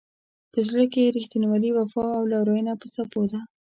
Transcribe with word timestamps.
په 0.53 0.59
زړه 0.67 0.83
کې 0.91 0.99
یې 1.05 1.13
رښتینولي، 1.17 1.71
وفا 1.73 2.05
او 2.17 2.23
لورینه 2.31 2.73
په 2.81 2.87
څپو 2.93 3.21
ده. 3.31 3.39